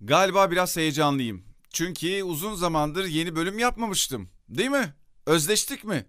[0.00, 1.44] Galiba biraz heyecanlıyım.
[1.70, 4.28] Çünkü uzun zamandır yeni bölüm yapmamıştım.
[4.48, 4.94] Değil mi?
[5.26, 6.06] Özleştik mi?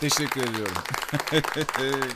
[0.00, 0.74] Teşekkür ediyorum.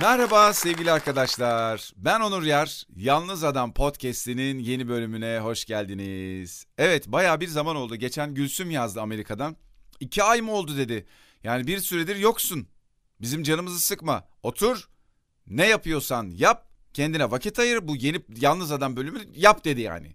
[0.00, 1.92] Merhaba sevgili arkadaşlar.
[1.96, 2.84] Ben Onur Yar.
[2.96, 6.66] Yalnız Adam Podcast'inin yeni bölümüne hoş geldiniz.
[6.78, 7.96] Evet baya bir zaman oldu.
[7.96, 9.56] Geçen Gülsüm yazdı Amerika'dan.
[10.00, 11.06] İki ay mı oldu dedi.
[11.44, 12.68] Yani bir süredir yoksun.
[13.20, 14.28] Bizim canımızı sıkma.
[14.42, 14.88] Otur.
[15.46, 16.67] Ne yapıyorsan yap.
[16.94, 17.88] Kendine vakit ayır.
[17.88, 20.14] Bu yeni Yalnız Adam bölümü yap dedi yani.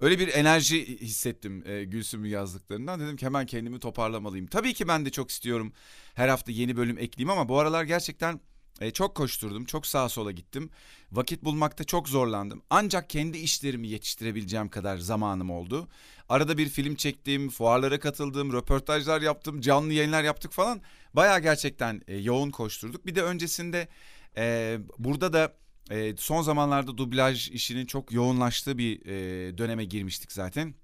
[0.00, 3.00] Öyle bir enerji hissettim e, Gülsüm'ün yazdıklarından.
[3.00, 4.46] Dedim ki hemen kendimi toparlamalıyım.
[4.46, 5.72] Tabii ki ben de çok istiyorum
[6.14, 8.40] her hafta yeni bölüm ekleyeyim ama bu aralar gerçekten
[8.80, 10.70] e, çok koşturdum, çok sağa sola gittim.
[11.12, 12.62] Vakit bulmakta çok zorlandım.
[12.70, 15.88] Ancak kendi işlerimi yetiştirebileceğim kadar zamanım oldu.
[16.28, 20.82] Arada bir film çektim, fuarlara katıldım, röportajlar yaptım, canlı yayınlar yaptık falan.
[21.14, 23.06] Baya gerçekten e, yoğun koşturduk.
[23.06, 23.88] Bir de öncesinde
[24.36, 25.54] e, burada da
[25.90, 30.74] e, son zamanlarda dublaj işinin çok yoğunlaştığı bir e, döneme girmiştik zaten.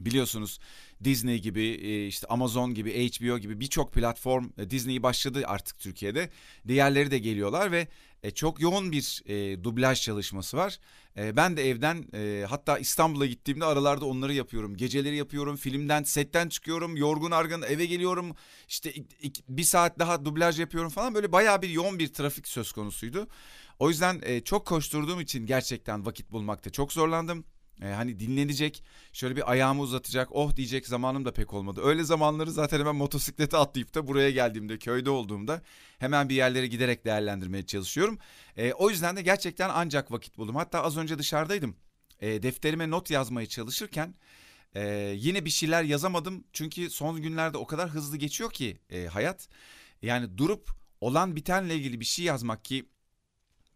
[0.00, 0.58] Biliyorsunuz
[1.04, 6.30] Disney gibi e, işte Amazon gibi HBO gibi birçok platform e, Disney başladı artık Türkiye'de.
[6.68, 7.88] Diğerleri de geliyorlar ve
[8.22, 9.22] e, çok yoğun bir
[9.64, 10.78] dublaj çalışması var.
[11.18, 14.76] E, ben de evden e, hatta İstanbul'a gittiğimde aralarda onları yapıyorum.
[14.76, 15.56] Geceleri yapıyorum.
[15.56, 16.96] Filmden setten çıkıyorum.
[16.96, 18.36] Yorgun argın eve geliyorum.
[18.68, 18.92] İşte
[19.48, 21.14] bir saat daha dublaj yapıyorum falan.
[21.14, 23.28] Böyle bayağı bir yoğun bir trafik söz konusuydu.
[23.78, 27.44] O yüzden e, çok koşturduğum için gerçekten vakit bulmakta çok zorlandım.
[27.82, 31.80] E, hani dinlenecek, şöyle bir ayağımı uzatacak, oh diyecek zamanım da pek olmadı.
[31.84, 35.62] Öyle zamanları zaten hemen motosiklete atlayıp da buraya geldiğimde, köyde olduğumda
[35.98, 38.18] hemen bir yerlere giderek değerlendirmeye çalışıyorum.
[38.56, 40.56] E, o yüzden de gerçekten ancak vakit buldum.
[40.56, 41.76] Hatta az önce dışarıdaydım.
[42.20, 44.14] E, defterime not yazmaya çalışırken
[44.74, 46.44] e, yine bir şeyler yazamadım.
[46.52, 49.48] Çünkü son günlerde o kadar hızlı geçiyor ki e, hayat.
[50.02, 52.88] Yani durup olan bitenle ilgili bir şey yazmak ki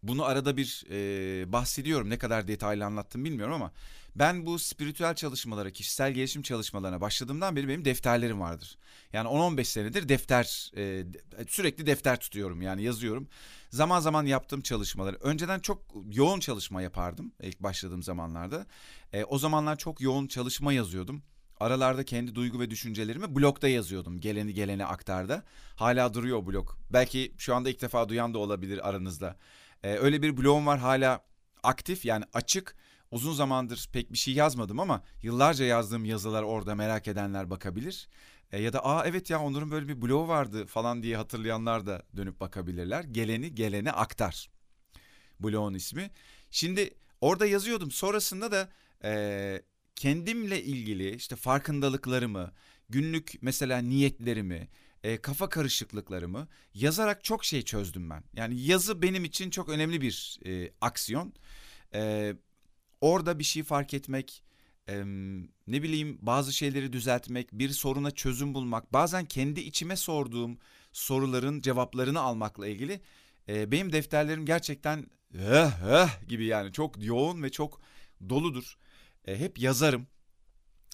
[0.02, 2.10] bunu arada bir e, bahsediyorum.
[2.10, 3.72] Ne kadar detaylı anlattım bilmiyorum ama
[4.16, 8.78] ben bu spiritüel çalışmalara, kişisel gelişim çalışmalarına başladığımdan beri benim defterlerim vardır.
[9.12, 11.04] Yani 10-15 senedir defter e,
[11.48, 13.28] sürekli defter tutuyorum yani yazıyorum.
[13.70, 15.82] Zaman zaman yaptığım çalışmaları önceden çok
[16.12, 18.66] yoğun çalışma yapardım ilk başladığım zamanlarda.
[19.12, 21.22] E, o zamanlar çok yoğun çalışma yazıyordum.
[21.60, 24.20] Aralarda kendi duygu ve düşüncelerimi blogda yazıyordum.
[24.20, 25.44] Geleni geleni aktarda.
[25.76, 26.70] Hala duruyor o blog.
[26.92, 29.36] Belki şu anda ilk defa duyan da olabilir aranızda.
[29.82, 31.24] Ee, öyle bir blogum var hala
[31.62, 32.76] aktif yani açık.
[33.10, 38.08] Uzun zamandır pek bir şey yazmadım ama yıllarca yazdığım yazılar orada merak edenler bakabilir.
[38.52, 42.02] E, ya da aa evet ya Onur'un böyle bir blogu vardı falan diye hatırlayanlar da
[42.16, 43.04] dönüp bakabilirler.
[43.04, 44.50] Geleni gelene aktar.
[45.40, 46.10] Blogun ismi.
[46.50, 47.90] Şimdi orada yazıyordum.
[47.90, 48.68] Sonrasında da
[49.04, 49.62] e,
[49.96, 52.52] kendimle ilgili işte farkındalıklarımı,
[52.88, 54.68] günlük mesela niyetlerimi,
[55.02, 58.24] e, kafa karışıklıklarımı yazarak çok şey çözdüm ben.
[58.34, 61.32] Yani yazı benim için çok önemli bir e, aksiyon.
[61.94, 62.34] E,
[63.00, 64.42] orada bir şey fark etmek,
[64.88, 65.04] e,
[65.66, 70.58] ne bileyim bazı şeyleri düzeltmek, bir soruna çözüm bulmak, bazen kendi içime sorduğum
[70.92, 73.00] soruların cevaplarını almakla ilgili
[73.48, 77.80] e, benim defterlerim gerçekten eh, eh gibi yani çok yoğun ve çok
[78.28, 78.78] doludur.
[79.24, 80.06] E, hep yazarım.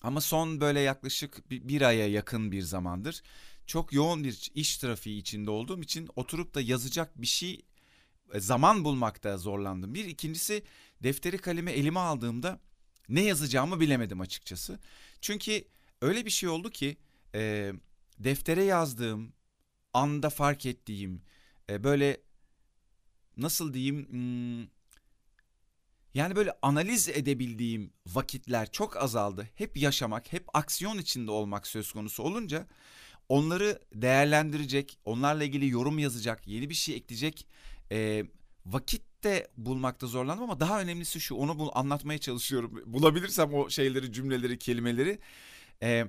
[0.03, 3.23] Ama son böyle yaklaşık bir, bir aya yakın bir zamandır
[3.67, 7.63] çok yoğun bir iş trafiği içinde olduğum için oturup da yazacak bir şey
[8.35, 9.95] e, zaman bulmakta zorlandım.
[9.95, 10.63] Bir ikincisi
[11.03, 12.61] defteri kalemi elime aldığımda
[13.09, 14.79] ne yazacağımı bilemedim açıkçası.
[15.21, 15.65] Çünkü
[16.03, 16.97] öyle bir şey oldu ki
[17.35, 17.73] e,
[18.19, 19.33] deftere yazdığım
[19.93, 21.23] anda fark ettiğim
[21.71, 22.21] e, böyle
[23.37, 24.69] nasıl diyeyim hmm,
[26.15, 29.49] yani böyle analiz edebildiğim vakitler çok azaldı.
[29.55, 32.67] Hep yaşamak, hep aksiyon içinde olmak söz konusu olunca
[33.29, 37.47] onları değerlendirecek, onlarla ilgili yorum yazacak, yeni bir şey ekleyecek
[37.93, 38.25] e,
[38.67, 42.83] vakit de bulmakta zorlandım ama daha önemlisi şu onu bul, anlatmaya çalışıyorum.
[42.87, 45.19] Bulabilirsem o şeyleri, cümleleri, kelimeleri
[45.83, 46.07] e,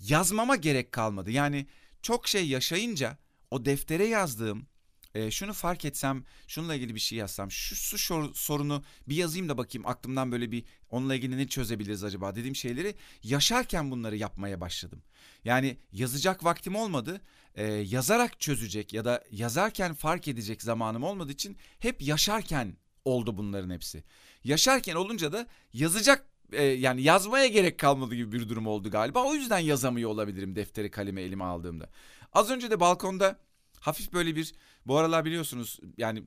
[0.00, 1.30] yazmama gerek kalmadı.
[1.30, 1.66] Yani
[2.02, 3.18] çok şey yaşayınca
[3.50, 4.66] o deftere yazdığım
[5.14, 9.58] e, şunu fark etsem, şununla ilgili bir şey yazsam, şu, şu sorunu bir yazayım da
[9.58, 15.02] bakayım aklımdan böyle bir onunla ilgili ne çözebiliriz acaba dediğim şeyleri yaşarken bunları yapmaya başladım.
[15.44, 17.20] Yani yazacak vaktim olmadı,
[17.54, 23.70] e, yazarak çözecek ya da yazarken fark edecek zamanım olmadığı için hep yaşarken oldu bunların
[23.70, 24.04] hepsi.
[24.44, 29.24] Yaşarken olunca da yazacak e, yani yazmaya gerek kalmadı gibi bir durum oldu galiba.
[29.24, 31.90] O yüzden yazamıyor olabilirim defteri kalemi elime aldığımda.
[32.32, 33.38] Az önce de balkonda
[33.80, 34.52] hafif böyle bir
[34.86, 36.22] bu aralar biliyorsunuz yani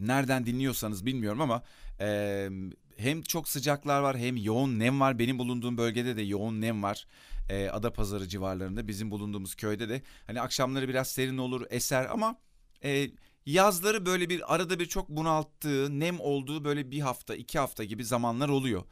[0.00, 1.62] nereden dinliyorsanız bilmiyorum ama
[2.00, 2.48] e,
[2.96, 5.18] hem çok sıcaklar var hem yoğun nem var.
[5.18, 7.06] Benim bulunduğum bölgede de yoğun nem var.
[7.48, 12.36] E, Adapazarı civarlarında bizim bulunduğumuz köyde de hani akşamları biraz serin olur eser ama
[12.84, 13.10] e,
[13.46, 18.04] yazları böyle bir arada bir çok bunalttığı, nem olduğu böyle bir hafta, iki hafta gibi
[18.04, 18.84] zamanlar oluyor.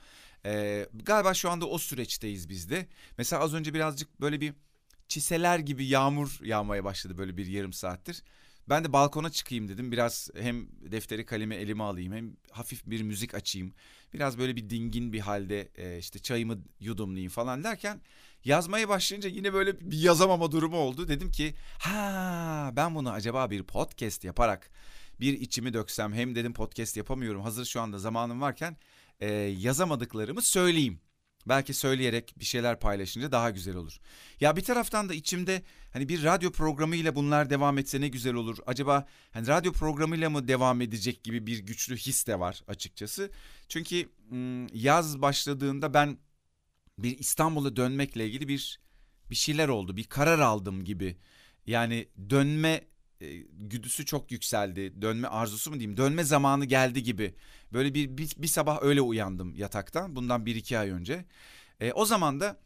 [0.47, 2.87] Ee, galiba şu anda o süreçteyiz biz de.
[3.19, 4.55] Mesela az önce birazcık böyle bir
[5.09, 8.23] çiseler gibi yağmur yağmaya başladı böyle bir yarım saattir.
[8.69, 9.93] Ben de balkona çıkayım dedim.
[9.93, 13.73] Biraz hem defteri kalemi elime alayım hem hafif bir müzik açayım.
[14.15, 18.01] Biraz böyle bir dingin bir halde e, işte çayımı yudumlayayım falan derken
[18.45, 21.09] yazmaya başlayınca yine böyle bir yazamama durumu oldu.
[21.09, 24.71] Dedim ki ha ben bunu acaba bir podcast yaparak
[25.21, 27.43] bir içimi döksem hem dedim podcast yapamıyorum.
[27.43, 28.77] Hazır şu anda zamanım varken
[29.21, 31.01] e, yazamadıklarımı söyleyeyim.
[31.49, 34.01] Belki söyleyerek bir şeyler paylaşınca daha güzel olur.
[34.41, 35.63] Ya bir taraftan da içimde
[35.93, 38.59] hani bir radyo programıyla bunlar devam etse ne güzel olur.
[38.67, 43.31] Acaba hani radyo programıyla mı devam edecek gibi bir güçlü his de var açıkçası.
[43.69, 44.09] Çünkü
[44.73, 46.19] yaz başladığında ben
[46.99, 48.81] bir İstanbul'a dönmekle ilgili bir
[49.31, 49.97] bir şeyler oldu.
[49.97, 51.17] Bir karar aldım gibi.
[51.67, 52.81] Yani dönme
[53.21, 55.03] e, güdüsü çok yükseldi.
[55.03, 55.97] Dönme arzusu mu diyeyim?
[55.97, 57.35] Dönme zamanı geldi gibi.
[57.73, 60.17] Böyle bir, bir, bir sabah öyle uyandım yataktan.
[60.17, 61.25] Bundan bir iki ay önce.
[61.81, 62.61] E, o zaman da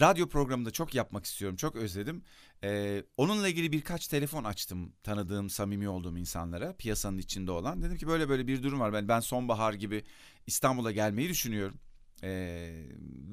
[0.00, 1.56] radyo programında çok yapmak istiyorum.
[1.56, 2.22] Çok özledim.
[2.64, 6.76] E, onunla ilgili birkaç telefon açtım tanıdığım, samimi olduğum insanlara.
[6.76, 7.82] Piyasanın içinde olan.
[7.82, 8.92] Dedim ki böyle böyle bir durum var.
[8.92, 10.04] Ben, ben sonbahar gibi
[10.46, 11.78] İstanbul'a gelmeyi düşünüyorum.
[12.24, 12.70] Ee,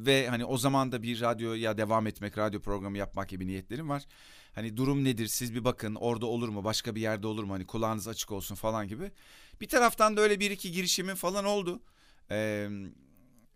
[0.06, 4.04] ve hani o zaman da bir radyoya devam etmek, radyo programı yapmak gibi niyetlerim var.
[4.56, 7.66] Hani durum nedir siz bir bakın orada olur mu başka bir yerde olur mu hani
[7.66, 9.12] kulağınız açık olsun falan gibi.
[9.62, 11.82] Bir taraftan da öyle bir iki girişimin falan oldu.
[12.32, 12.70] Ee,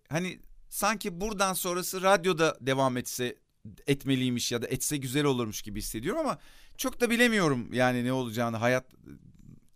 [0.10, 0.40] hani
[0.70, 3.36] sanki buradan sonrası radyoda devam etse
[3.88, 6.38] etmeliymiş ya da etse güzel olurmuş gibi hissediyorum ama
[6.78, 8.86] çok da bilemiyorum yani ne olacağını hayat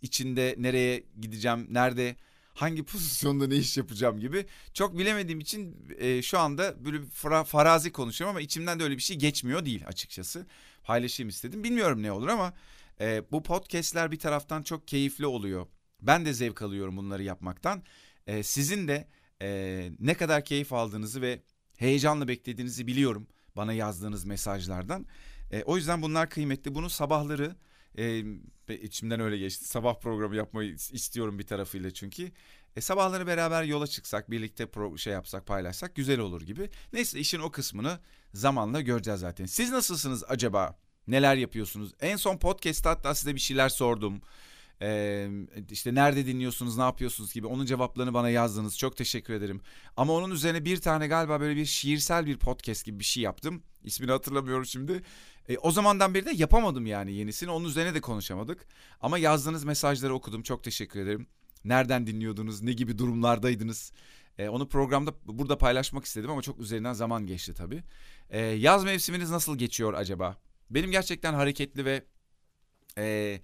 [0.02, 2.16] içinde nereye gideceğim nerede
[2.58, 7.00] hangi pozisyonda ne iş yapacağım gibi çok bilemediğim için e, şu anda böyle
[7.44, 10.48] farazi konuşuyorum ama içimden de öyle bir şey geçmiyor değil açıkçası
[10.84, 11.64] paylaşayım istedim.
[11.64, 12.54] Bilmiyorum ne olur ama
[13.02, 15.68] e, bu podcastler bir taraftan çok keyifli oluyor.
[16.02, 17.84] Ben de zevk alıyorum bunları yapmaktan.
[18.28, 19.08] E, sizin de
[19.42, 21.42] e, ne kadar keyif aldığınızı ve
[21.78, 25.06] heyecanla beklediğinizi biliyorum bana yazdığınız mesajlardan.
[25.52, 26.76] E, o yüzden bunlar kıymetli.
[26.76, 27.56] Bunu sabahları
[27.98, 28.24] e,
[28.82, 29.66] içimden öyle geçti.
[29.66, 32.32] Sabah programı yapmayı istiyorum bir tarafıyla çünkü.
[32.76, 36.70] E, sabahları beraber yola çıksak, birlikte pro, şey yapsak, paylaşsak güzel olur gibi.
[36.94, 38.00] Neyse işin o kısmını
[38.34, 39.46] zamanla göreceğiz zaten.
[39.46, 40.80] Siz nasılsınız acaba?
[41.08, 41.94] Neler yapıyorsunuz?
[42.00, 44.22] En son podcast'ta hatta size bir şeyler sordum.
[44.82, 45.30] Ee,
[45.72, 48.78] işte nerede dinliyorsunuz, ne yapıyorsunuz gibi onun cevaplarını bana yazdınız.
[48.78, 49.62] Çok teşekkür ederim.
[49.98, 53.64] Ama onun üzerine bir tane galiba böyle bir şiirsel bir podcast gibi bir şey yaptım.
[53.84, 55.04] İsmini hatırlamıyorum şimdi.
[55.50, 57.52] E, o zamandan beri de yapamadım yani yenisini.
[57.52, 58.66] Onun üzerine de konuşamadık.
[59.02, 60.44] Ama yazdığınız mesajları okudum.
[60.44, 61.28] Çok teşekkür ederim.
[61.66, 62.62] Nereden dinliyordunuz?
[62.62, 63.92] Ne gibi durumlardaydınız?
[64.38, 67.84] E, onu programda burada paylaşmak istedim ama çok üzerinden zaman geçti tabii.
[68.30, 70.38] E, yaz mevsiminiz nasıl geçiyor acaba?
[70.70, 72.06] Benim gerçekten hareketli ve
[72.98, 73.40] e,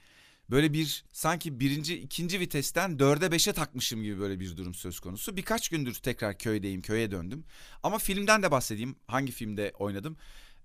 [0.49, 5.37] böyle bir sanki birinci ikinci vitesten dörde beşe takmışım gibi böyle bir durum söz konusu.
[5.37, 7.45] Birkaç gündür tekrar köydeyim köye döndüm.
[7.83, 10.17] Ama filmden de bahsedeyim hangi filmde oynadım.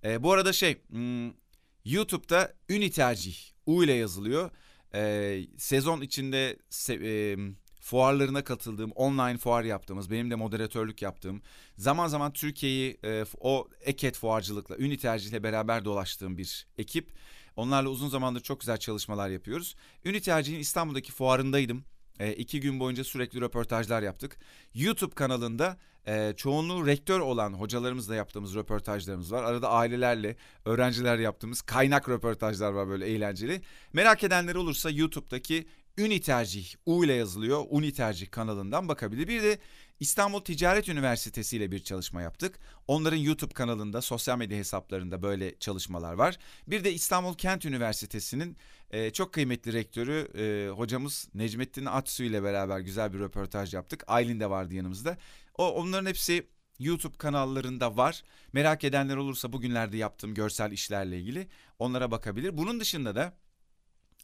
[0.03, 1.31] E, bu arada şey hmm,
[1.85, 3.35] YouTube'da Ünü Tercih
[3.65, 4.51] U ile yazılıyor.
[4.93, 7.37] E, sezon içinde se, e,
[7.81, 11.41] fuarlarına katıldığım, online fuar yaptığımız, benim de moderatörlük yaptığım,
[11.77, 17.11] zaman zaman Türkiye'yi e, o eket fuarcılıkla, Ünü tercihle beraber dolaştığım bir ekip.
[17.55, 19.75] Onlarla uzun zamandır çok güzel çalışmalar yapıyoruz.
[20.05, 21.83] Ünü tercihin İstanbul'daki fuarındaydım.
[22.19, 24.37] E, iki gün boyunca sürekli röportajlar yaptık.
[24.73, 29.43] YouTube kanalında e, çoğunluğu rektör olan hocalarımızla yaptığımız röportajlarımız var.
[29.43, 33.61] Arada ailelerle, öğrencilerle yaptığımız kaynak röportajlar var böyle eğlenceli.
[33.93, 37.65] Merak edenler olursa YouTube'daki Uni Tercih, U ile yazılıyor.
[37.69, 39.27] Uni Tercih kanalından bakabilir.
[39.27, 39.59] Bir de
[39.99, 42.59] İstanbul Ticaret Üniversitesi ile bir çalışma yaptık.
[42.87, 46.37] Onların YouTube kanalında, sosyal medya hesaplarında böyle çalışmalar var.
[46.67, 48.57] Bir de İstanbul Kent Üniversitesi'nin
[48.91, 54.03] e, çok kıymetli rektörü e, hocamız Necmettin Atsu ile beraber güzel bir röportaj yaptık.
[54.07, 55.17] Aylin de vardı yanımızda.
[55.57, 56.47] O onların hepsi
[56.79, 58.23] YouTube kanallarında var.
[58.53, 61.47] Merak edenler olursa bugünlerde yaptığım görsel işlerle ilgili
[61.79, 62.57] onlara bakabilir.
[62.57, 63.33] Bunun dışında da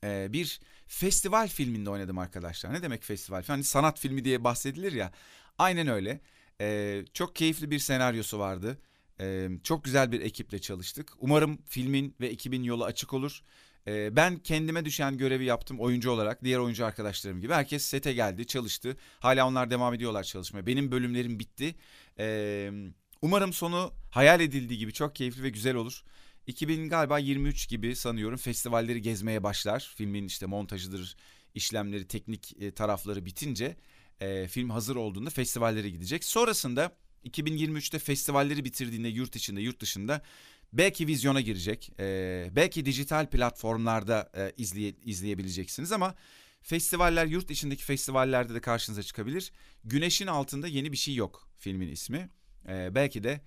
[0.04, 2.74] e, bir festival filminde oynadım arkadaşlar.
[2.74, 3.44] Ne demek festival?
[3.48, 5.12] Hani sanat filmi diye bahsedilir ya.
[5.58, 6.22] Aynen öyle.
[6.62, 8.78] E, çok keyifli bir senaryosu vardı.
[9.20, 11.14] E, çok güzel bir ekiple çalıştık.
[11.20, 13.42] Umarım filmin ve ekibin yolu açık olur.
[13.88, 16.44] E, ben kendime düşen görevi yaptım oyuncu olarak.
[16.44, 17.54] Diğer oyuncu arkadaşlarım gibi.
[17.54, 18.98] Herkes sete geldi, çalıştı.
[19.20, 20.66] Hala onlar devam ediyorlar çalışmaya.
[20.66, 21.76] Benim bölümlerim bitti.
[22.20, 22.72] E,
[23.22, 26.04] umarım sonu hayal edildiği gibi çok keyifli ve güzel olur.
[26.48, 29.92] 2000 galiba 23 gibi sanıyorum festivalleri gezmeye başlar.
[29.96, 31.16] Filmin işte montajıdır,
[31.54, 33.78] işlemleri, teknik e, tarafları bitince
[34.20, 36.24] e, film hazır olduğunda festivallere gidecek.
[36.24, 40.22] Sonrasında 2023'te festivalleri bitirdiğinde yurt içinde, yurt dışında
[40.78, 41.92] Belki vizyona girecek.
[42.00, 46.16] E, belki dijital platformlarda e, izleye, izleyebileceksiniz ama
[46.62, 49.52] festivaller yurt içindeki festivallerde de karşınıza çıkabilir.
[49.84, 52.30] Güneşin altında yeni bir şey yok filmin ismi.
[52.70, 53.42] E, belki de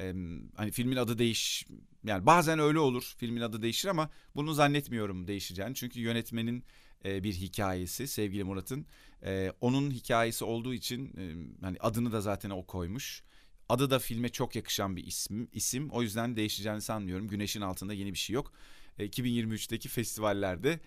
[0.00, 0.14] e,
[0.54, 1.66] hani filmin adı değiş
[2.04, 5.74] yani bazen öyle olur filmin adı değişir ama bunu zannetmiyorum değişeceğini.
[5.74, 6.64] Çünkü yönetmenin
[7.04, 8.86] e, bir hikayesi sevgili Murat'ın.
[9.24, 13.22] E, onun hikayesi olduğu için e, hani adını da zaten o koymuş.
[13.68, 15.48] Adı da filme çok yakışan bir isim.
[15.52, 15.90] isim.
[15.90, 17.28] O yüzden değişeceğini sanmıyorum.
[17.28, 18.52] Güneşin altında yeni bir şey yok.
[18.98, 20.80] 2023'teki festivallerde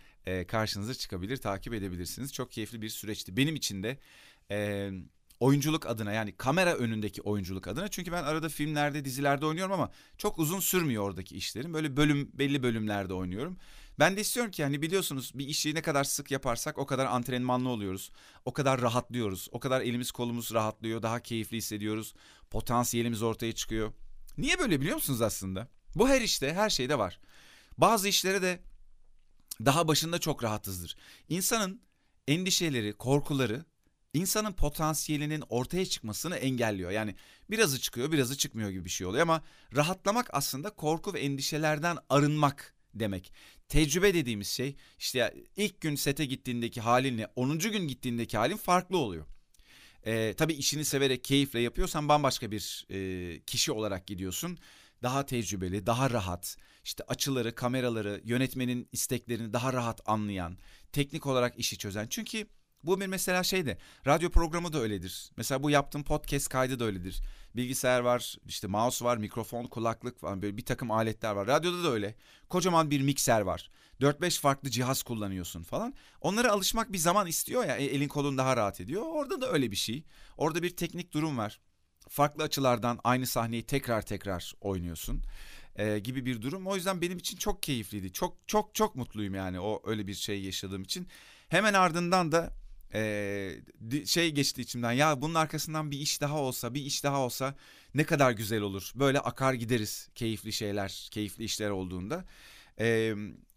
[0.48, 2.34] karşınıza çıkabilir, takip edebilirsiniz.
[2.34, 3.38] Çok keyifli bir süreçti.
[3.38, 3.98] Benim için de
[5.39, 7.88] oyunculuk adına yani kamera önündeki oyunculuk adına.
[7.88, 11.74] Çünkü ben arada filmlerde, dizilerde oynuyorum ama çok uzun sürmüyor oradaki işlerim.
[11.74, 13.58] Böyle bölüm belli bölümlerde oynuyorum.
[14.00, 17.70] Ben de istiyorum ki hani biliyorsunuz bir işi ne kadar sık yaparsak o kadar antrenmanlı
[17.70, 18.12] oluyoruz.
[18.46, 19.48] O kadar rahatlıyoruz.
[19.51, 21.01] O kadar elimiz kolumuz rahatlıyor.
[21.01, 22.13] Daha keyifli hissediyoruz.
[22.50, 23.94] Potansiyelimiz ortaya çıkıyor.
[24.38, 25.67] Niye böyle biliyor musunuz aslında?
[25.96, 27.20] Bu her işte, her şeyde var.
[27.77, 28.60] Bazı işlere de
[29.65, 30.98] daha başında çok rahatızdır.
[31.29, 31.82] İnsanın
[32.27, 33.65] endişeleri, korkuları
[34.17, 36.91] insanın potansiyelinin ortaya çıkmasını engelliyor.
[36.91, 37.15] Yani
[37.50, 39.43] birazı çıkıyor, birazı çıkmıyor gibi bir şey oluyor ama
[39.75, 43.33] rahatlamak aslında korku ve endişelerden arınmak demek.
[43.69, 47.59] Tecrübe dediğimiz şey işte ilk gün sete gittiğindeki halinle 10.
[47.59, 49.25] gün gittiğindeki halin farklı oluyor.
[50.05, 54.57] Ee, tabii işini severek keyifle yapıyorsan bambaşka bir e, kişi olarak gidiyorsun.
[55.03, 60.57] Daha tecrübeli, daha rahat, işte açıları, kameraları, yönetmenin isteklerini daha rahat anlayan,
[60.91, 62.07] teknik olarak işi çözen.
[62.09, 62.47] Çünkü
[62.84, 65.31] bu bir mesela şey de radyo programı da öyledir.
[65.38, 67.22] Mesela bu yaptığım podcast kaydı da öyledir.
[67.55, 71.48] Bilgisayar var, işte mouse var, mikrofon, kulaklık falan böyle bir takım aletler var.
[71.48, 72.15] Radyoda da öyle.
[72.50, 73.69] Kocaman bir mikser var.
[74.01, 75.93] 4-5 farklı cihaz kullanıyorsun falan.
[76.22, 77.75] Onlara alışmak bir zaman istiyor ya.
[77.77, 79.03] E, elin kolun daha rahat ediyor.
[79.05, 80.03] Orada da öyle bir şey.
[80.38, 81.60] Orada bir teknik durum var.
[82.10, 85.24] Farklı açılardan aynı sahneyi tekrar tekrar oynuyorsun.
[85.75, 86.67] E, gibi bir durum.
[86.67, 88.13] O yüzden benim için çok keyifliydi.
[88.13, 91.07] Çok çok çok mutluyum yani o öyle bir şey yaşadığım için.
[91.50, 92.53] Hemen ardından da
[92.94, 93.56] ee,
[94.06, 94.91] şey geçti içimden.
[94.91, 97.56] Ya bunun arkasından bir iş daha olsa bir iş daha olsa
[97.94, 98.91] ne kadar güzel olur.
[98.96, 102.25] Böyle akar gideriz keyifli şeyler keyifli işler olduğunda.
[102.79, 103.15] Ee,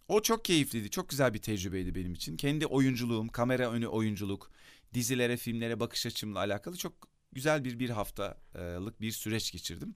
[0.09, 0.91] o çok keyifliydi.
[0.91, 2.37] Çok güzel bir tecrübeydi benim için.
[2.37, 4.51] Kendi oyunculuğum kamera önü oyunculuk
[4.95, 9.95] dizilere filmlere bakış açımla alakalı çok güzel bir bir haftalık bir süreç geçirdim.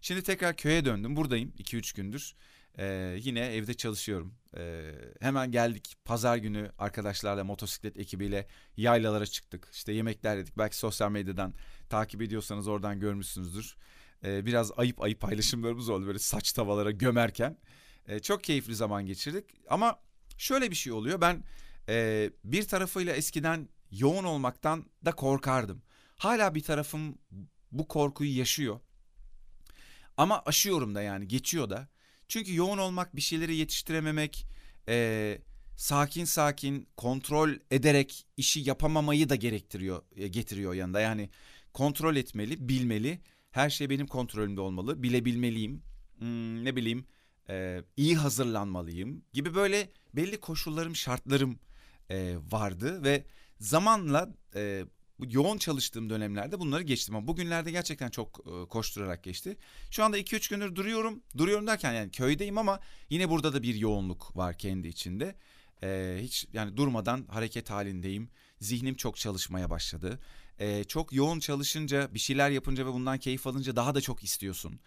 [0.00, 1.16] Şimdi tekrar köye döndüm.
[1.16, 2.34] Buradayım 2-3 gündür
[2.78, 4.34] ee, yine evde çalışıyorum.
[4.56, 8.46] Ee, hemen geldik pazar günü arkadaşlarla motosiklet ekibiyle
[8.76, 9.68] yaylalara çıktık.
[9.72, 10.58] İşte yemekler yedik.
[10.58, 11.54] Belki sosyal medyadan
[11.88, 13.76] takip ediyorsanız oradan görmüşsünüzdür.
[14.24, 17.56] Ee, biraz ayıp ayıp paylaşımlarımız oldu böyle saç tavalara gömerken.
[18.06, 19.44] Ee, çok keyifli zaman geçirdik.
[19.68, 20.00] Ama
[20.38, 21.20] şöyle bir şey oluyor.
[21.20, 21.44] Ben
[21.88, 25.82] e, bir tarafıyla eskiden yoğun olmaktan da korkardım.
[26.16, 27.18] Hala bir tarafım
[27.72, 28.80] bu korkuyu yaşıyor.
[30.16, 31.88] Ama aşıyorum da yani geçiyor da.
[32.30, 34.46] Çünkü yoğun olmak, bir şeyleri yetiştirememek,
[34.88, 35.38] e,
[35.76, 41.00] sakin sakin kontrol ederek işi yapamamayı da gerektiriyor, e, getiriyor yanında.
[41.00, 41.30] Yani
[41.72, 43.20] kontrol etmeli, bilmeli.
[43.50, 45.02] Her şey benim kontrolümde olmalı.
[45.02, 45.82] Bilebilmeliyim.
[46.18, 47.04] Hmm, ne bileyim,
[47.48, 51.58] e, iyi hazırlanmalıyım gibi böyle belli koşullarım, şartlarım
[52.10, 53.24] e, vardı ve
[53.58, 54.84] zamanla e,
[55.28, 59.56] yoğun çalıştığım dönemlerde bunları geçtim ama bugünlerde gerçekten çok e, koşturarak geçti.
[59.90, 61.22] Şu anda 2-3 gündür duruyorum.
[61.36, 65.34] Duruyorum derken yani köydeyim ama yine burada da bir yoğunluk var kendi içinde.
[65.82, 68.28] Ee, hiç yani durmadan hareket halindeyim.
[68.60, 70.18] Zihnim çok çalışmaya başladı.
[70.58, 74.80] Ee, çok yoğun çalışınca, bir şeyler yapınca ve bundan keyif alınca daha da çok istiyorsun.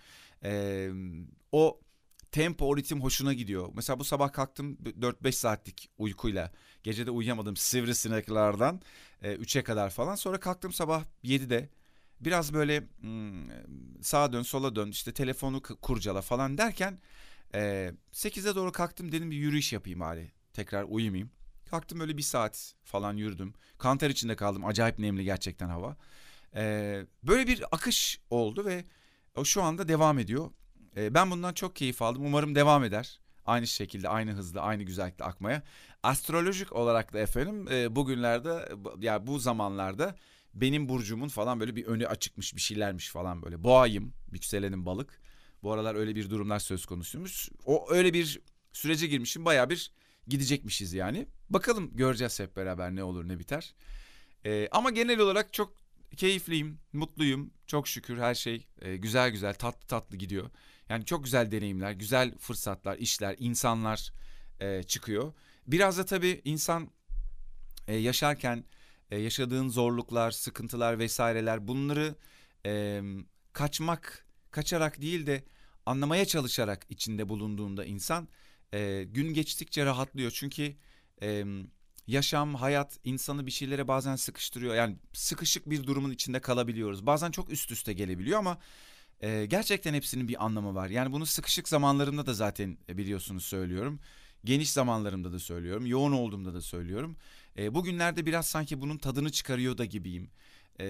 [0.44, 0.90] Ee,
[1.52, 1.80] o
[2.34, 3.70] tempo, o ritim hoşuna gidiyor.
[3.74, 6.52] Mesela bu sabah kalktım 4-5 saatlik uykuyla.
[6.84, 8.82] Gecede uyuyamadım sivrisineklerden
[9.22, 10.16] e, 3'e kadar falan.
[10.16, 11.70] Sonra kalktım sabah 7'de.
[12.20, 13.50] Biraz böyle hmm,
[14.02, 17.00] sağa dön sola dön işte telefonu kurcala falan derken
[17.56, 20.32] e, 8'e doğru kalktım dedim bir yürüyüş yapayım bari.
[20.54, 21.32] Tekrar uyumayayım.
[21.66, 23.54] Kalktım öyle bir saat falan yürüdüm.
[23.78, 24.66] Kanter içinde kaldım.
[24.66, 25.98] Acayip nemli gerçekten hava.
[26.56, 28.86] Ee, böyle bir akış oldu ve
[29.36, 30.52] o şu anda devam ediyor.
[30.98, 32.26] Ee, ben bundan çok keyif aldım.
[32.26, 33.20] Umarım devam eder.
[33.46, 35.64] Aynı şekilde, aynı hızla, aynı güzellikle akmaya.
[36.04, 38.70] Astrolojik olarak da efendim e, bugünlerde,
[39.00, 40.16] ya bu zamanlarda
[40.54, 43.64] benim burcumun falan böyle bir önü açıkmış bir şeylermiş falan böyle.
[43.64, 45.22] Boğayım, yükselenim balık.
[45.64, 47.50] Bu aralar öyle bir durumlar söz konusuymuş.
[47.66, 48.42] O öyle bir
[48.74, 49.46] sürece girmişim.
[49.46, 49.92] Baya bir
[50.28, 51.28] gidecekmişiz yani.
[51.50, 53.74] Bakalım göreceğiz hep beraber ne olur ne biter.
[54.46, 55.74] Ee, ama genel olarak çok
[56.18, 57.52] keyifliyim, mutluyum.
[57.68, 60.50] Çok şükür her şey e, güzel güzel, tatlı tatlı gidiyor.
[60.90, 64.14] Yani çok güzel deneyimler, güzel fırsatlar, işler, insanlar
[64.60, 65.34] e, çıkıyor.
[65.68, 66.92] Biraz da tabii insan
[67.88, 68.64] e, yaşarken
[69.12, 72.16] e, yaşadığın zorluklar, sıkıntılar vesaireler bunları
[72.66, 73.02] e,
[73.54, 75.44] kaçmak, kaçarak değil de
[75.86, 78.28] anlamaya çalışarak içinde bulunduğunda insan
[78.74, 80.32] e, gün geçtikçe rahatlıyor.
[80.32, 80.76] Çünkü
[81.22, 81.46] e,
[82.08, 84.76] yaşam, hayat insanı bir şeylere bazen sıkıştırıyor.
[84.76, 87.06] Yani sıkışık bir durumun içinde kalabiliyoruz.
[87.06, 88.58] Bazen çok üst üste gelebiliyor ama
[89.24, 90.90] e, gerçekten hepsinin bir anlamı var.
[90.90, 94.00] Yani bunu sıkışık zamanlarımda da zaten biliyorsunuz söylüyorum.
[94.46, 95.86] Geniş zamanlarımda da söylüyorum.
[95.86, 97.18] Yoğun olduğumda da söylüyorum.
[97.58, 100.30] E, bugünlerde biraz sanki bunun tadını çıkarıyor da gibiyim.
[100.80, 100.86] E,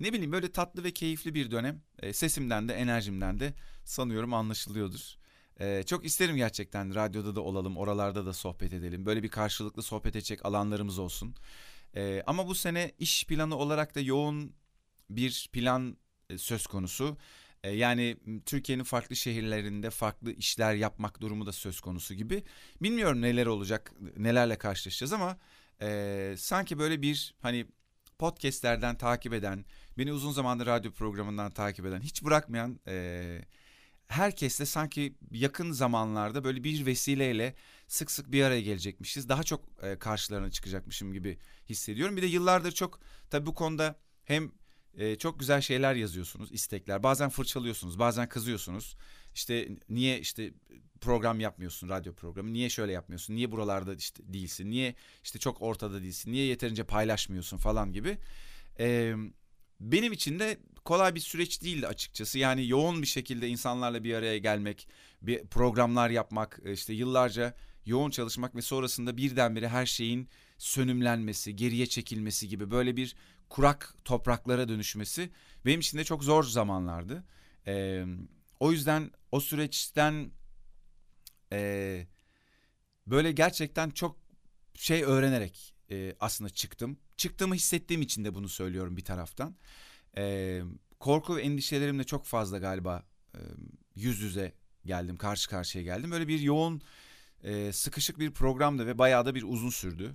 [0.00, 1.82] ne bileyim böyle tatlı ve keyifli bir dönem.
[1.98, 5.16] E, sesimden de enerjimden de sanıyorum anlaşılıyordur.
[5.60, 9.06] Ee, çok isterim gerçekten radyoda da olalım, oralarda da sohbet edelim.
[9.06, 11.34] Böyle bir karşılıklı sohbet edecek alanlarımız olsun.
[11.94, 14.52] Ee, ama bu sene iş planı olarak da yoğun
[15.10, 15.96] bir plan
[16.30, 17.16] e, söz konusu.
[17.66, 22.44] Ee, yani Türkiye'nin farklı şehirlerinde farklı işler yapmak durumu da söz konusu gibi.
[22.82, 25.38] Bilmiyorum neler olacak, nelerle karşılaşacağız ama
[25.82, 27.66] e, sanki böyle bir hani
[28.18, 29.64] podcastlerden takip eden,
[29.98, 32.80] beni uzun zamandır radyo programından takip eden, hiç bırakmayan...
[32.86, 33.44] E,
[34.08, 37.54] herkesle sanki yakın zamanlarda böyle bir vesileyle
[37.88, 39.28] sık sık bir araya gelecekmişiz.
[39.28, 42.16] Daha çok e, karşılarına çıkacakmışım gibi hissediyorum.
[42.16, 44.52] Bir de yıllardır çok tabii bu konuda hem
[44.96, 47.02] e, çok güzel şeyler yazıyorsunuz, istekler.
[47.02, 48.96] Bazen fırçalıyorsunuz, bazen kızıyorsunuz.
[49.34, 50.52] İşte niye işte
[51.00, 52.52] program yapmıyorsun, radyo programı?
[52.52, 53.34] Niye şöyle yapmıyorsun?
[53.34, 54.70] Niye buralarda işte değilsin?
[54.70, 56.32] Niye işte çok ortada değilsin?
[56.32, 58.18] Niye yeterince paylaşmıyorsun falan gibi.
[58.78, 59.16] Eee
[59.80, 62.38] benim için de kolay bir süreç değildi açıkçası.
[62.38, 64.88] Yani yoğun bir şekilde insanlarla bir araya gelmek,
[65.22, 67.54] bir programlar yapmak, e, işte yıllarca
[67.86, 73.16] yoğun çalışmak ve sonrasında birdenbire her şeyin sönümlenmesi, geriye çekilmesi gibi böyle bir
[73.48, 75.30] kurak topraklara dönüşmesi
[75.66, 77.24] benim için de çok zor zamanlardı.
[77.66, 78.04] Ee,
[78.60, 80.30] o yüzden o süreçten
[81.52, 82.06] e,
[83.06, 84.18] böyle gerçekten çok
[84.74, 86.98] şey öğrenerek e, aslında çıktım.
[87.16, 89.56] Çıktığımı hissettiğim için de bunu söylüyorum bir taraftan.
[90.16, 90.62] E,
[91.00, 93.02] korku ve endişelerimle çok fazla galiba
[93.34, 93.40] e,
[93.94, 94.52] yüz yüze
[94.84, 96.10] geldim, karşı karşıya geldim.
[96.10, 96.82] Böyle bir yoğun,
[97.42, 100.14] e, sıkışık bir programdı ve bayağı da bir uzun sürdü.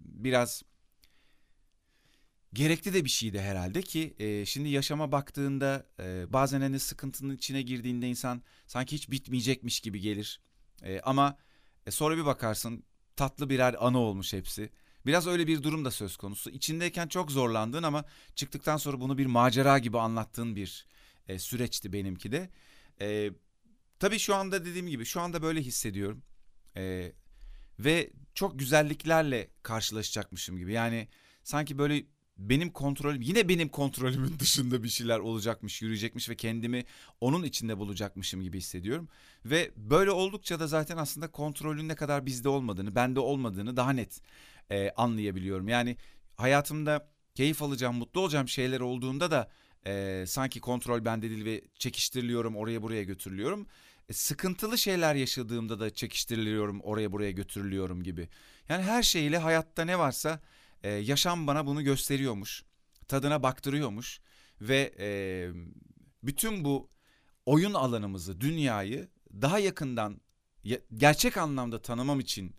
[0.00, 0.62] Biraz
[2.54, 7.62] gerekli de bir şeydi herhalde ki e, şimdi yaşama baktığında e, bazen hani sıkıntının içine
[7.62, 10.40] girdiğinde insan sanki hiç bitmeyecekmiş gibi gelir.
[10.82, 11.38] E, ama
[11.86, 12.84] e, sonra bir bakarsın
[13.16, 14.70] tatlı birer anı olmuş hepsi.
[15.06, 16.50] Biraz öyle bir durum da söz konusu.
[16.50, 20.86] İçindeyken çok zorlandığın ama çıktıktan sonra bunu bir macera gibi anlattığın bir
[21.28, 22.50] e, süreçti benimki de.
[23.00, 23.30] E,
[23.98, 26.22] tabii şu anda dediğim gibi şu anda böyle hissediyorum.
[26.76, 27.12] E,
[27.78, 30.72] ve çok güzelliklerle karşılaşacakmışım gibi.
[30.72, 31.08] Yani
[31.44, 32.04] sanki böyle
[32.36, 36.84] benim kontrolüm yine benim kontrolümün dışında bir şeyler olacakmış, yürüyecekmiş ve kendimi
[37.20, 39.08] onun içinde bulacakmışım gibi hissediyorum.
[39.44, 44.20] Ve böyle oldukça da zaten aslında kontrolün ne kadar bizde olmadığını, bende olmadığını daha net
[44.70, 45.68] e, anlayabiliyorum.
[45.68, 45.96] Yani
[46.36, 49.50] hayatımda keyif alacağım, mutlu olacağım şeyler olduğunda da
[49.86, 53.66] e, sanki kontrol bende değil ve çekiştiriliyorum, oraya buraya götürülüyorum.
[54.08, 58.28] E, sıkıntılı şeyler yaşadığımda da çekiştiriliyorum, oraya buraya götürülüyorum gibi.
[58.68, 60.40] Yani her şeyle hayatta ne varsa
[60.84, 62.64] e, yaşam bana bunu gösteriyormuş,
[63.08, 64.20] tadına baktırıyormuş
[64.60, 65.08] ve e,
[66.22, 66.88] bütün bu
[67.46, 70.20] oyun alanımızı, dünyayı daha yakından
[70.96, 72.56] gerçek anlamda tanımam için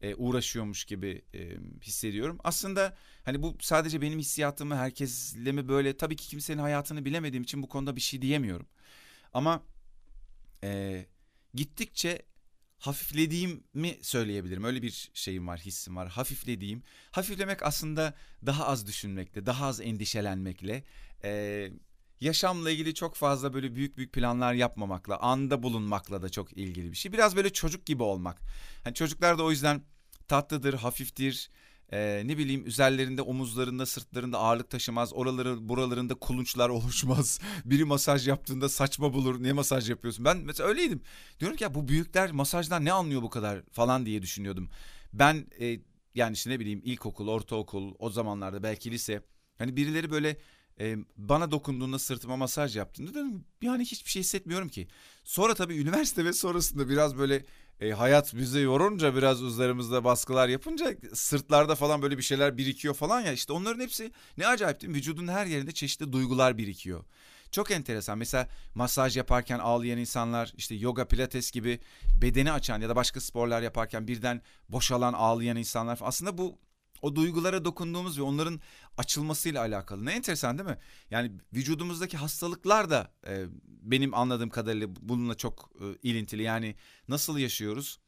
[0.00, 2.38] e, uğraşıyormuş gibi e, hissediyorum.
[2.44, 7.62] Aslında hani bu sadece benim hissiyatımı herkesle mi böyle tabii ki kimsenin hayatını bilemediğim için
[7.62, 8.66] bu konuda bir şey diyemiyorum.
[9.32, 9.62] Ama
[10.64, 11.06] e,
[11.54, 12.22] gittikçe
[12.78, 14.64] hafiflediğimi söyleyebilirim.
[14.64, 16.08] Öyle bir şeyim var, hissim var.
[16.08, 16.82] Hafiflediğim.
[17.10, 18.14] Hafiflemek aslında
[18.46, 20.84] daha az düşünmekle, daha az endişelenmekle,
[21.24, 21.70] e,
[22.20, 26.96] yaşamla ilgili çok fazla böyle büyük büyük planlar yapmamakla, anda bulunmakla da çok ilgili bir
[26.96, 27.12] şey.
[27.12, 28.40] Biraz böyle çocuk gibi olmak.
[28.84, 29.82] Hani çocuklar da o yüzden
[30.28, 31.50] tatlıdır, hafiftir.
[31.92, 37.40] Ee, ne bileyim üzerlerinde omuzlarında sırtlarında ağırlık taşımaz oraları buralarında kulunçlar oluşmaz.
[37.64, 39.42] Biri masaj yaptığında saçma bulur.
[39.42, 40.24] Niye masaj yapıyorsun?
[40.24, 41.00] Ben mesela öyleydim.
[41.40, 43.62] Diyorum ki ya bu büyükler masajdan ne anlıyor bu kadar?
[43.72, 44.70] falan diye düşünüyordum.
[45.12, 45.80] Ben e,
[46.14, 49.22] yani işte ne bileyim ilkokul ortaokul o zamanlarda belki lise
[49.58, 50.36] hani birileri böyle
[50.80, 54.88] e, bana dokunduğunda sırtıma masaj yaptığında dedim yani hiçbir şey hissetmiyorum ki.
[55.24, 57.44] Sonra tabii üniversite ve sonrasında biraz böyle
[57.80, 63.20] e, hayat bizi yorunca biraz üzerimizde baskılar yapınca sırtlarda falan böyle bir şeyler birikiyor falan
[63.20, 64.96] ya işte onların hepsi ne acayip değil mi?
[64.96, 67.04] Vücudun her yerinde çeşitli duygular birikiyor.
[67.50, 68.18] Çok enteresan.
[68.18, 71.80] Mesela masaj yaparken ağlayan insanlar, işte yoga, pilates gibi
[72.22, 75.98] bedeni açan ya da başka sporlar yaparken birden boşalan, ağlayan insanlar.
[76.02, 76.58] Aslında bu
[77.02, 78.60] o duygulara dokunduğumuz ve onların
[78.98, 80.04] açılmasıyla alakalı.
[80.04, 80.78] Ne enteresan değil mi?
[81.10, 86.42] Yani vücudumuzdaki hastalıklar da e, benim anladığım kadarıyla bununla çok e, ilintili.
[86.42, 86.74] Yani
[87.08, 87.98] nasıl yaşıyoruz?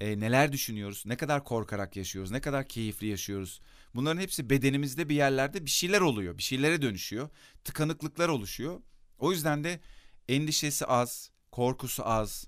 [0.00, 1.02] E, neler düşünüyoruz?
[1.06, 2.30] Ne kadar korkarak yaşıyoruz?
[2.30, 3.60] Ne kadar keyifli yaşıyoruz?
[3.94, 6.38] Bunların hepsi bedenimizde bir yerlerde bir şeyler oluyor.
[6.38, 7.28] Bir şeylere dönüşüyor.
[7.64, 8.80] Tıkanıklıklar oluşuyor.
[9.18, 9.80] O yüzden de
[10.28, 12.46] endişesi az, korkusu az,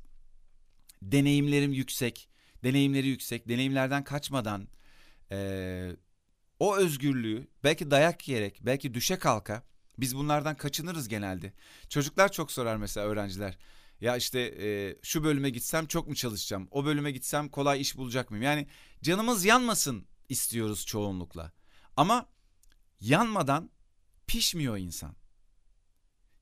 [1.02, 2.28] deneyimlerim yüksek,
[2.64, 4.68] deneyimleri yüksek, deneyimlerden kaçmadan
[5.32, 5.90] e,
[6.58, 9.62] o özgürlüğü belki dayak yiyerek, belki düşe kalka
[9.98, 11.52] biz bunlardan kaçınırız genelde.
[11.88, 13.58] Çocuklar çok sorar mesela öğrenciler.
[14.00, 16.68] Ya işte e, şu bölüme gitsem çok mu çalışacağım?
[16.70, 18.42] O bölüme gitsem kolay iş bulacak mıyım?
[18.42, 18.66] Yani
[19.02, 21.52] canımız yanmasın istiyoruz çoğunlukla.
[21.96, 22.28] Ama
[23.00, 23.70] yanmadan
[24.26, 25.16] pişmiyor insan.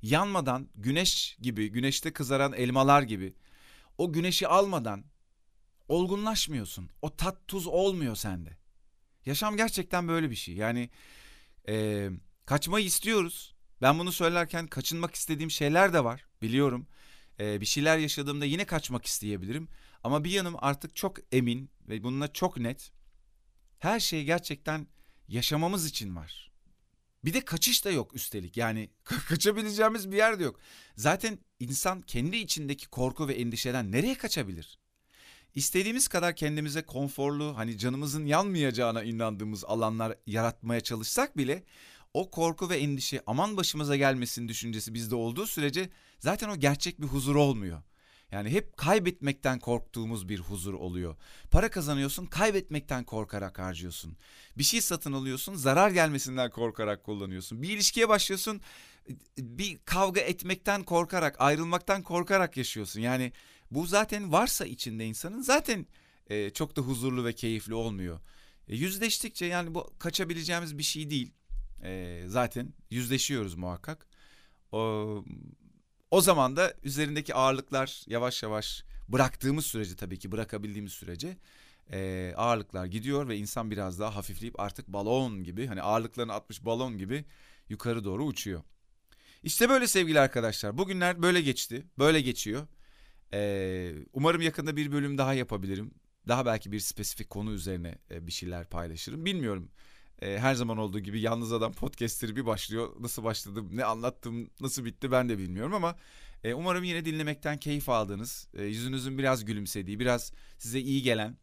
[0.03, 3.35] Yanmadan güneş gibi, güneşte kızaran elmalar gibi
[3.99, 5.05] o güneşi almadan
[5.89, 6.91] olgunlaşmıyorsun.
[7.03, 8.59] O tat tuz olmuyor sende.
[9.27, 10.55] Yaşam gerçekten böyle bir şey.
[10.55, 10.91] Yani
[11.69, 12.09] e,
[12.47, 13.55] kaçmayı istiyoruz.
[13.83, 16.27] Ben bunu söylerken kaçınmak istediğim şeyler de var.
[16.43, 16.87] Biliyorum.
[17.41, 19.69] E, bir şeyler yaşadığımda yine kaçmak isteyebilirim.
[20.05, 22.93] Ama bir yanım artık çok emin ve bununla çok net.
[23.79, 24.87] Her şey gerçekten
[25.29, 26.53] yaşamamız için var.
[27.25, 28.57] Bir de kaçış da yok üstelik.
[28.57, 30.61] Yani kaçabileceğimiz bir yer de yok.
[30.97, 34.79] Zaten insan kendi içindeki korku ve endişeden nereye kaçabilir?
[35.55, 41.65] İstediğimiz kadar kendimize konforlu, hani canımızın yanmayacağına inandığımız alanlar yaratmaya çalışsak bile
[42.15, 47.07] o korku ve endişe aman başımıza gelmesin düşüncesi bizde olduğu sürece zaten o gerçek bir
[47.07, 47.83] huzur olmuyor.
[48.33, 51.17] Yani hep kaybetmekten korktuğumuz bir huzur oluyor.
[51.51, 54.17] Para kazanıyorsun, kaybetmekten korkarak harcıyorsun.
[54.59, 57.63] Bir şey satın alıyorsun, zarar gelmesinden korkarak kullanıyorsun.
[57.63, 58.61] Bir ilişkiye başlıyorsun,
[59.39, 63.01] bir kavga etmekten korkarak, ayrılmaktan korkarak yaşıyorsun.
[63.01, 63.33] Yani
[63.71, 65.87] bu zaten varsa içinde insanın zaten
[66.27, 68.21] e, çok da huzurlu ve keyifli olmuyor.
[68.69, 71.33] E, yüzleştikçe yani bu kaçabileceğimiz bir şey değil.
[71.83, 74.07] E, zaten yüzleşiyoruz muhakkak.
[74.73, 75.25] O,
[76.11, 81.37] o zaman da üzerindeki ağırlıklar yavaş yavaş bıraktığımız sürece tabii ki bırakabildiğimiz sürece
[81.93, 86.99] e, ağırlıklar gidiyor ve insan biraz daha hafifleyip artık balon gibi hani ağırlıklarını atmış balon
[86.99, 87.25] gibi
[87.69, 88.63] yukarı doğru uçuyor.
[89.43, 90.79] İşte böyle sevgili arkadaşlar.
[90.79, 91.87] Bugünler böyle geçti.
[91.99, 92.67] Böyle geçiyor.
[93.35, 95.91] Ee, umarım yakında bir bölüm daha yapabilirim.
[96.29, 99.25] Daha belki bir spesifik konu üzerine e, bir şeyler paylaşırım.
[99.25, 99.71] Bilmiyorum.
[100.23, 102.89] E, her zaman olduğu gibi Yalnız Adam podcastleri bir başlıyor.
[103.01, 105.97] Nasıl başladım, ne anlattım, nasıl bitti ben de bilmiyorum ama
[106.45, 108.49] e, umarım yine dinlemekten keyif aldınız.
[108.55, 111.37] E, yüzünüzün biraz gülümsediği, biraz size iyi gelen,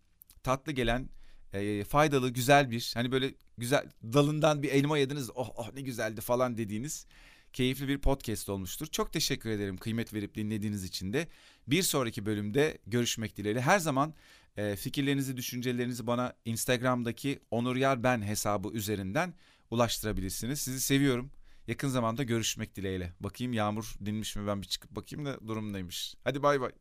[0.43, 1.10] tatlı gelen,
[1.54, 5.30] e, faydalı, güzel bir hani böyle güzel dalından bir elma yediniz.
[5.36, 7.06] Oh oh ne güzeldi falan dediğiniz
[7.54, 8.88] keyifli bir podcast olmuştur.
[8.88, 11.28] Çok teşekkür ederim kıymet verip dinlediğiniz için de.
[11.67, 13.62] Bir sonraki bölümde görüşmek dileğiyle.
[13.62, 14.13] Her zaman
[14.58, 19.34] e, fikirlerinizi, düşüncelerinizi bana Instagram'daki Onur Yar Ben hesabı üzerinden
[19.71, 20.60] ulaştırabilirsiniz.
[20.60, 21.32] Sizi seviyorum.
[21.67, 23.13] Yakın zamanda görüşmek dileğiyle.
[23.19, 26.15] Bakayım yağmur dinmiş mi ben bir çıkıp bakayım da durumdaymış.
[26.23, 26.71] Hadi bay bay.